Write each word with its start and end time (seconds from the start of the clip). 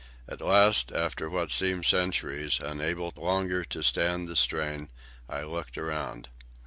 At 0.27 0.41
last, 0.41 0.91
after 0.91 1.29
what 1.29 1.51
seemed 1.51 1.85
centuries, 1.85 2.59
unable 2.59 3.13
longer 3.15 3.63
to 3.65 3.83
stand 3.83 4.27
the 4.27 4.35
strain, 4.35 4.89
I 5.29 5.43
looked 5.43 5.77
around. 5.77 6.27